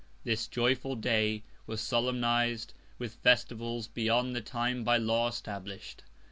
This 0.23 0.47
joyful 0.47 0.95
Day 0.95 1.43
was 1.67 1.79
solemniz'd 1.79 2.73
with 2.97 3.13
Festivals 3.13 3.87
beyond 3.87 4.35
the 4.35 4.41
Time 4.41 4.83
by 4.83 4.97
Law 4.97 5.27
establish'd. 5.27 6.01